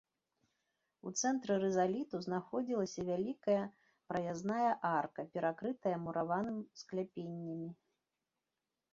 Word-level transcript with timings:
У 1.07 1.11
цэнтры 1.21 1.53
рызаліту 1.63 2.21
знаходзілася 2.27 3.01
вялікая 3.09 3.57
праязная 4.11 4.71
арка, 4.99 5.21
перакрытая 5.35 5.93
мураваным 6.07 6.57
скляпеннямі. 6.83 7.69